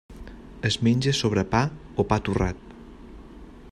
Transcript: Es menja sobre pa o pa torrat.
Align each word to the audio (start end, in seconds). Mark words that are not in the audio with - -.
Es 0.69 0.77
menja 0.87 1.13
sobre 1.19 1.45
pa 1.53 1.61
o 2.05 2.09
pa 2.13 2.21
torrat. 2.29 2.77